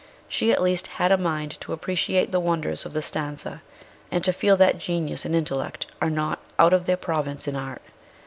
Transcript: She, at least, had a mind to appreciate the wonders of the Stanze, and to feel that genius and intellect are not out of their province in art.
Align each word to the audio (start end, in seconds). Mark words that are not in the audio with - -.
She, 0.27 0.51
at 0.51 0.63
least, 0.63 0.87
had 0.97 1.11
a 1.11 1.15
mind 1.19 1.61
to 1.61 1.73
appreciate 1.73 2.31
the 2.31 2.39
wonders 2.39 2.87
of 2.87 2.93
the 2.93 3.03
Stanze, 3.03 3.59
and 4.09 4.23
to 4.23 4.33
feel 4.33 4.57
that 4.57 4.79
genius 4.79 5.25
and 5.25 5.35
intellect 5.35 5.85
are 6.01 6.09
not 6.09 6.39
out 6.57 6.73
of 6.73 6.87
their 6.87 6.97
province 6.97 7.47
in 7.47 7.55
art. 7.55 7.83